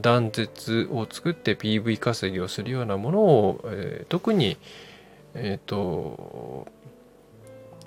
[0.00, 4.56] 断絶を作って PV 稼ぎをするようなものを、えー、特に、
[5.34, 6.66] えっ、ー、と、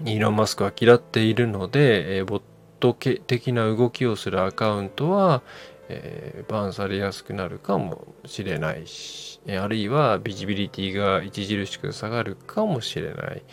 [0.06, 2.42] イーロン・マスクは嫌っているので、えー、ボッ
[2.80, 5.42] ト的な動きをするアカウントは、
[5.90, 13.44] えー、バンされやすくなるかもしれないし、あるいはビジビリティが著しく下がるかもしれない。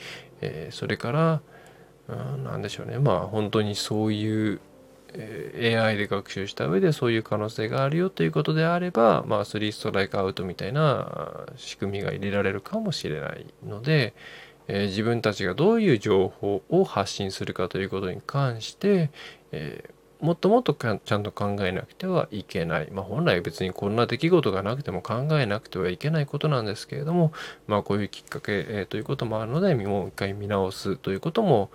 [0.41, 1.41] えー、それから、
[2.09, 2.99] 何でしょうね。
[2.99, 4.61] まあ本当にそういう、
[5.15, 14.13] AI で学習した上でそういう可能性があるよということであればまあ3ストライクアウトみたいな仕組みが入れられるかもしれないので、
[14.67, 19.11] えー、自分たちがどういう情報を発信するかということに関して、
[19.51, 22.91] えーもっともっとちゃんと考えなくてはいけない。
[22.91, 27.33] まあ本来別にこんな出来事がなくても考えなくてはいけないことなんですけれども、
[27.67, 31.71] まあこういうきっかけ、えー、ということもあるので、もう一回見直すということも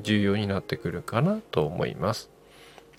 [0.00, 2.30] 重要になってくるかなと思います。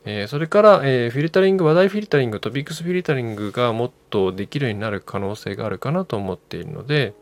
[0.06, 7.16] えー、それから、えー、フィルタリング、話題フィルタリング、トピックスフィルタリングがもっとできるようになる可能性があるかなと思っているので、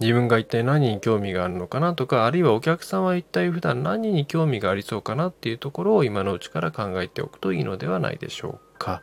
[0.00, 9.02] 自分が一体何に興味があるのかなとか、あるいはお客さんは一体普段何に興味がありそうかなっていうところを今のうちから考えておくといいのではないでしょうか。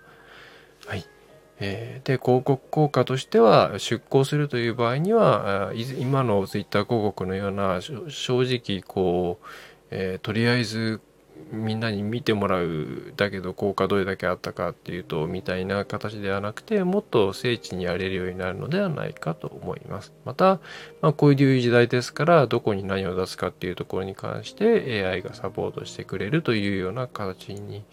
[0.86, 1.06] はい。
[1.60, 9.46] えー、で、広告効果としては、出向するという場合には、今の Twitter 広告のような正直、こう、
[9.92, 11.02] えー、とりあえず
[11.52, 20.14] みんなに見てもらうだけど効果どれだけあったかっていうとみたいな形ではなくてもっと精緻にやれるようになるのではないかと思います。
[20.26, 20.60] また、
[21.02, 27.84] まあ、こういう時代ですからどこに何を出すかっていうところに関して AI がサポートしてくれるというような形に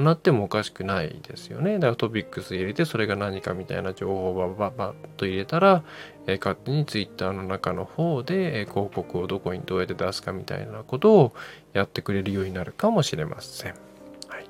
[0.00, 1.74] なってもおかしくないですよね。
[1.74, 5.84] だからトピックス入れてそれが何かみたいな情報をバババッと入れたら、
[6.26, 11.32] えー、勝手に Twitter の中の方で、えー、広告をどこにどうやって出すかみたいなことを
[11.72, 13.74] やってくれるようになるかもしれません。
[14.28, 14.46] はい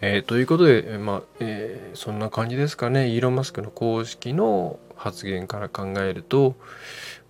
[0.00, 3.08] えー、ということで、まあえー、そんな感じですかね。
[3.08, 6.54] イーロン・マスクの公式の発言から考えると、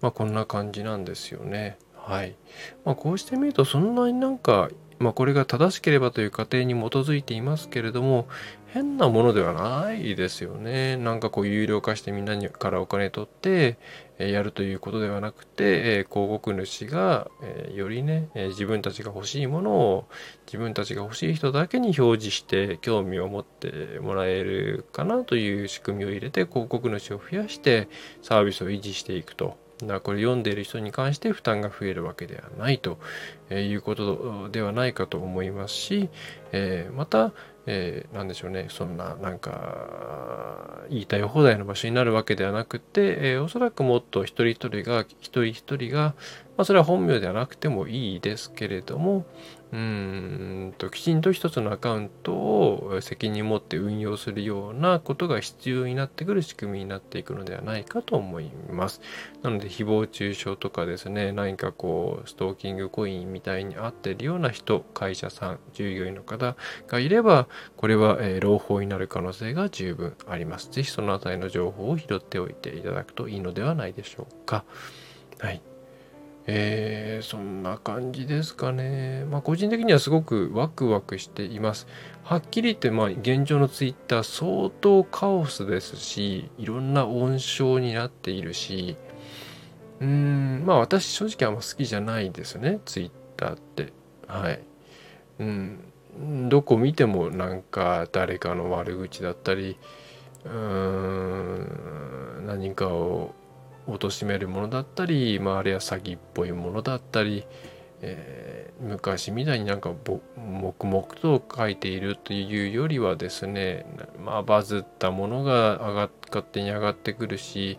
[0.00, 1.78] まあ、こんな感じなんですよね。
[1.96, 2.34] はい。
[2.84, 4.68] まあ、こうしてみると、そんなになんか
[5.02, 8.28] まあ、これが正しければという過程に基づいていますけれども
[8.68, 10.96] 変なものではないですよね。
[10.96, 13.76] なんかこう有料化してみんなにからお金取って
[14.16, 17.30] やるということではなくて広告主が
[17.74, 20.08] よりね自分たちが欲しいものを
[20.46, 27.88] 自分たちが欲しい人だけに表示して興味を持ってもらえるかなという仕組みを入れて広告主を増やして
[28.22, 29.58] サービスを維持していくと。
[29.86, 32.98] だこれ読んでいる人に関して負担が増えるわけではないと
[33.50, 36.08] いうことではないかと思いますし、
[36.52, 37.32] え、また、
[37.66, 46.14] えー、何でしょうねそんななんか言いたい放題の場所になるわけではなくて、え、おそらくもっと一人一人が一人一人が、
[46.56, 49.24] ま、それは本名ではなくてもいいですけれども、
[49.72, 59.00] うんときちんと一つのアカウントを責任持って運用するようなことが必要になってくる仕組みになっていくのではないかと思います。
[59.42, 66.54] なので誹謗中傷とかですね何かこうストーキングコインみたいに合ってるような人会社さん従業員の方
[66.86, 70.68] がいればこれは、えー、朗報になる可能性が十分あります。
[70.70, 74.64] 是非その辺りの情報を拾っておいていただくといいのではないでしょうか。
[75.38, 75.71] はい。
[76.46, 79.24] えー、そんな感じですかね。
[79.30, 81.86] まあ、個人的にはすごくワクワクしています。
[82.24, 88.96] はっきり言って、まあ、現状のツイッター相当カオスですし、いろんな温床になっているし、
[90.02, 93.92] うーんまあ私正直あんま好きじゃないですねツイッターって
[94.26, 94.60] はい
[95.38, 95.78] うん
[96.48, 99.78] どこ見てもなんか誰かの悪口だったり
[100.44, 103.32] うーん何かを
[103.86, 107.44] 貶めるものだったり、まあ、あるいは詐欺っぽいものだったり、
[108.00, 109.92] えー、昔みたいになんか
[110.36, 113.86] 黙々と書いているというよりはですね
[114.24, 117.78] まあバズったものが上が勝手に上がってくるし、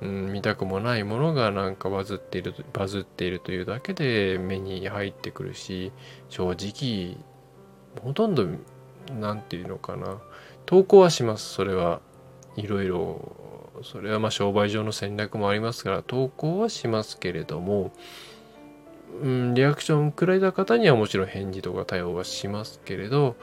[0.00, 5.92] うん、見たくもないものがなんかバズっているバズっているというだけで目に入ってくるし
[6.28, 7.16] 正直
[8.02, 8.46] ほとんど
[9.18, 10.18] 何て言うのかな
[10.66, 12.00] 投稿はしますそれは。
[12.56, 13.36] いろいろ
[13.82, 17.92] それはまあ商売上の戦略もありますから投稿はしますけれども、
[19.22, 23.36] うん、リアクションくらいた方にはもちろん返事とか対応はしますけれど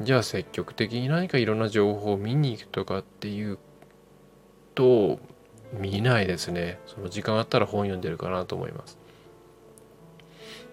[0.00, 3.58] じゃあ積極的に何かいろんな情報を見に行くとかっていう
[4.74, 5.20] と
[5.72, 6.78] 見ないですね。
[6.86, 8.98] その時間あったら本読んでるかなと思います。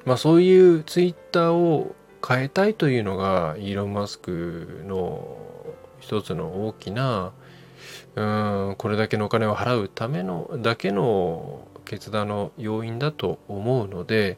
[0.05, 1.95] まあそういうツイッターを
[2.27, 5.37] 変えたいというのがイーロン・マスクの
[5.99, 7.31] 一つの大きな
[8.15, 14.37] うんこれだけのお金を払うためのだけの決断の要因だと思うので、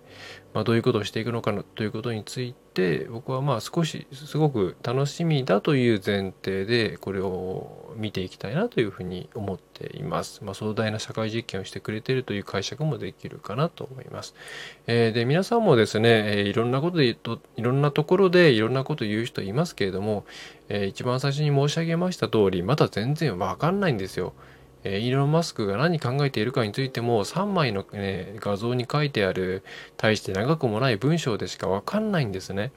[0.53, 10.43] まあ、どういうことをしていくのかということについて僕はまあ少しすごく楽しみだという前提でこれを見ていきたいなというふうに思っています。
[10.43, 14.34] まあ、壮大な社会実験をしてくれているという解釈もできるかなと思います。
[14.88, 16.09] えー、で皆さんもですね、
[16.39, 17.17] えー、いろんなことでい
[17.61, 20.26] ろんなところでいろんなことを言う人いますけれども、
[20.76, 24.34] えー、一番最初に申し上げました通りまだ全然わかんないんですよ。
[24.84, 29.63] えイーロン・マスクが何考えているかについても3枚の、ね、画像に書いてある
[29.97, 32.71] 大して長くもない文章でしかわかんないんですね。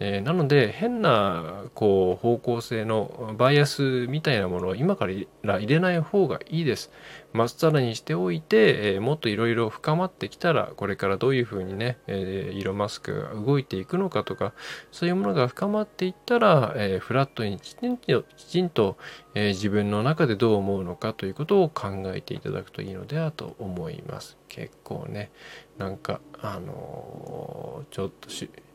[0.00, 5.06] えー、なので変なこう方向性のバイアスみたいなものを今か
[5.42, 6.90] ら入れない方がいいです。
[7.32, 14.54] まっさらにしておいて、えー、もっといろいろ深まってきたらこれからどういうふうにね、えー、イーロン・マスクが動いていくのかとか
[14.92, 18.96] そういうものが深まっていったら、えー、フラットにきちんときちんと、
[19.34, 24.38] え自分の中でどう思うのかということを考えていただくといいのではと思います。
[24.48, 25.30] 結構ね
[25.76, 28.28] なんかあのちょっと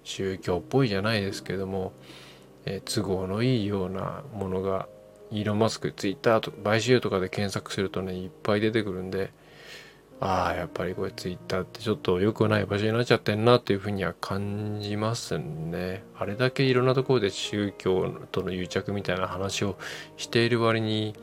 [0.04, 1.94] 宗教っぽいじゃないですけども、
[2.66, 4.88] え都合のいいようなものが
[5.32, 9.32] イーロン・マスク、ツイッターと買収とかで検索するとね、いっぱい出てくるんで、
[10.20, 16.04] ああ、やっぱりこれツイッターってちょっと良くない場所になっちゃってんなっていうふうには感じますね。
[16.18, 19.76] あれだけいろんなところで宗教との癒着みたいな話を
[20.16, 21.16] している割に、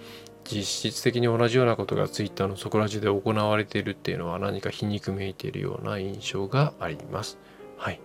[0.44, 7.38] 実質的に同じようなことがツイッターのそこら中で行われているっていうのは何か皮肉めいているような印象があります。
[7.78, 8.00] はい。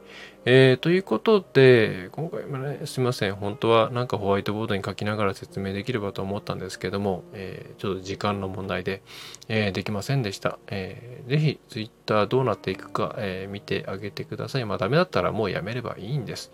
[0.47, 3.33] えー、ということで、今回もね、すいません。
[3.33, 9.01] 本当はなんかホワイトボードに書きながら説明できればと思ったんですけども、えー、ちょっと時間の問題で、
[9.47, 10.59] えー、できませんでした。
[10.67, 14.65] えー、ぜひ、ツイッターどうなっていくか、え、見てあげてください。
[14.65, 16.51] まあ、ダメだったらもうやめればいいんです。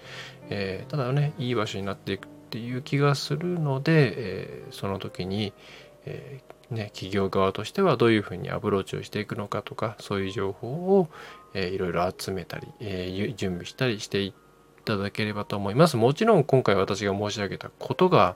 [0.49, 5.51] え、ただね、いい場所になっていくっていう気がするので、え、その時に、
[6.05, 6.39] え
[6.72, 11.09] ね、企業側としてはどういうふうにアプローチをしていくのかとかそういう情報を、
[11.53, 14.34] えー、いろいろ集めたり、えー、準備したりしてい
[14.86, 15.97] ただければと思います。
[15.97, 18.36] もちろん今回私が申し上げたことが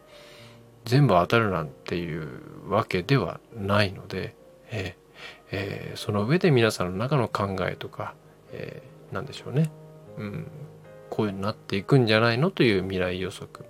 [0.83, 4.36] 全部当たるなんていうわけではないので、
[4.69, 5.05] えー
[5.51, 8.13] えー、その上で皆さんの中の考えとか、
[8.51, 9.71] えー、何でしょうね、
[10.17, 10.47] うん、
[11.09, 13.65] こういうになっていくんじゃないのという未来予測。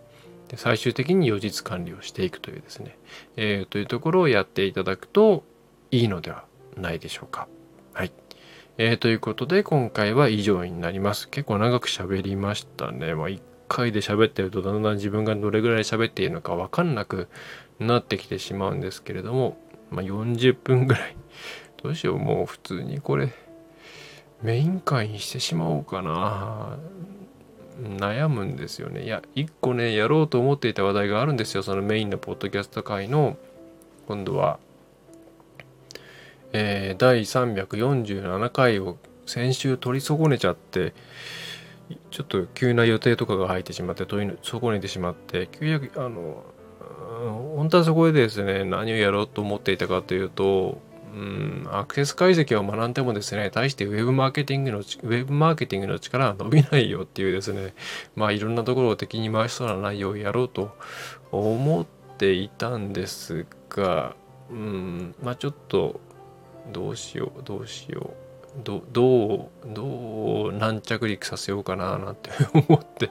[0.49, 2.97] で最終的に予実管理をしていくというですね、
[3.35, 5.43] えー、というところをやっていただくと
[5.91, 6.45] いいのでは
[6.77, 7.47] ないでしょうか。
[7.93, 8.11] はい。
[8.77, 11.29] えー、ということで今回は以上になります。
[11.29, 13.15] 結構長く喋りましたね。
[13.15, 17.29] まあ、1回で喋ってるとだんだん自分がどれぐらい喋っているのかわかんなく
[17.79, 19.57] なってきてしまうんですけれども、
[19.89, 21.15] まあ、40分ぐらい。
[21.81, 23.33] どうしよう、もう普通にこれ
[24.41, 26.77] メイン会にしてしまおうかな。
[27.81, 29.03] 悩むんですよね。
[29.03, 31.63] いや、1個ね、やろうと思っていた話題があるんですよ。
[31.63, 33.37] そのメインのポッドキャスト会の、
[34.07, 34.59] 今度は
[36.57, 38.95] えー、第347回を
[39.25, 40.93] 先週取り損ねちゃって
[42.11, 46.45] ちょっと急な予定とかが入ってしまって取り損ねてしまって急にあの
[47.57, 50.79] 本当はそこでですね何をやろうと思っていたかというと
[51.15, 57.73] うん、アクセス解析を学んでもですね、対してウェブマーケティングの、ウェブマーケティングの力は伸びないよっていうですね、
[58.17, 60.75] まあいろんなところを敵に回しそうな内容をやろうと
[61.31, 61.85] 思っ
[62.17, 64.13] ていたんですが、
[64.49, 66.01] うん、まあちょっと
[66.73, 68.25] どうしようどうしよう。
[68.63, 73.09] どどうどう軟着陸させようかななんて思って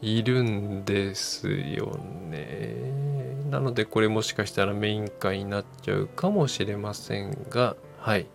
[0.00, 3.38] いるんですよね。
[3.50, 8.26] なのでこれもしかしたらメイン会になっちゃうかもしれませんがはい。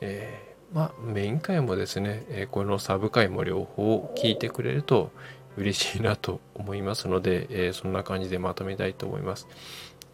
[0.00, 5.10] えー、まあメイン回もですね、えこのサブ回も両方聞いてくれると
[5.56, 9.46] 嬉しいなと思いますので、えそんな感じでまとめたいと思います。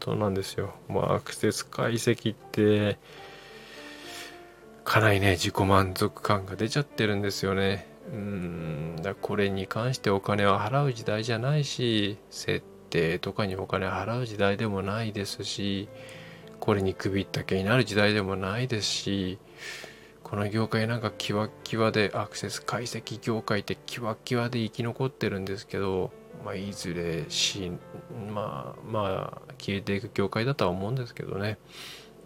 [0.02, 0.74] そうなんですよ。
[0.88, 2.98] まあアクセス解析って
[4.84, 7.91] かなりね自己満足感が出ちゃってるんですよね。
[8.10, 15.88] うんだこれに関してお金を払う時代じゃないし設定とかにお金を払う時代でもないですし
[16.60, 19.38] これに首ったけになる時代でもないですし
[20.22, 26.10] この業界なんかキワキワでアクセス解析業界ってキワキワで生き残ってるんですけど、
[26.44, 27.70] まあ、いずれし
[28.32, 31.58] まあまあ消えていく業界だとは思うんですけどね、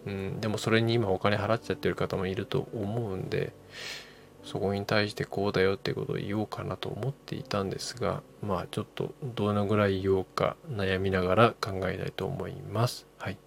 [0.05, 3.53] うん、でもそれに今お金払っちゃってる方もいると思うんで
[4.47, 13.05] そこに対してこうだよってことを言おうかなと思っていたんですがまあちょっとどのぐらい言おうか悩みながら考えたいと思います。
[13.19, 13.37] はい。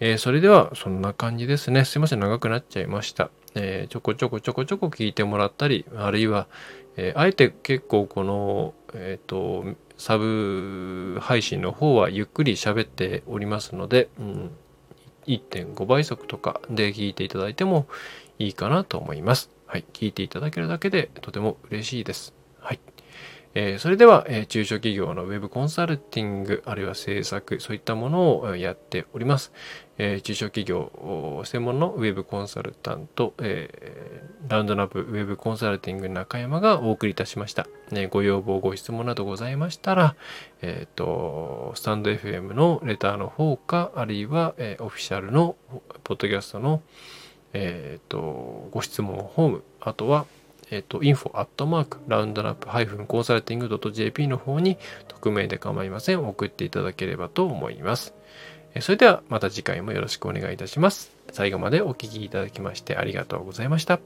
[0.00, 1.84] えー、それではそんな感じですね。
[1.84, 3.30] すいません、長くなっちゃいました。
[3.54, 6.48] えー、ちょこちょこちょこちょこ聞いてもらったり、あるいは、
[6.96, 9.64] えー、あえて結構この、えっ、と、
[9.96, 14.50] サブ配信の方はゆっくり喋っておりますので、うん、
[15.26, 17.86] 1.5倍速とかで聞いていただいても
[18.40, 19.50] いいかなと思います。
[19.72, 22.34] はい、聞いていただけるだけでとても嬉しいです。
[22.60, 22.80] はい。
[23.54, 29.50] えー、それでは、えー、中小企業のウェブコンサルティング、あるいは制作、そういったものをやっております。
[29.96, 37.66] えー、中小企業専門のウェブコンサルタント、えラウンドナップウェブコンサルティング中山がお送りいたしました。
[37.90, 40.16] ね、ご要望、ご質問などございましたら、
[40.60, 45.56] えっ、と、スタンド FM のレターの方か、あるいは、えオフィシャルの
[46.04, 46.82] ポッドキャストの
[47.52, 50.26] えっ、ー、と、ご質問ホーム、あとは、
[50.70, 54.78] えっ、ー、と、info アットマーク、ラウンドラップハイフンコンサルティング .jp の方に、
[55.08, 56.26] 匿名で構いません。
[56.26, 58.14] 送っていただければと思います。
[58.80, 61.12] それではまた次回もよろしくお願いいたします。
[61.30, 64.00] 最後までお聴きいただきましてありがとうございました。